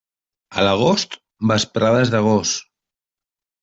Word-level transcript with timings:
A 0.61 0.65
l'agost, 0.67 1.15
vesprades 1.53 2.17
de 2.17 2.25
gos. 2.33 2.59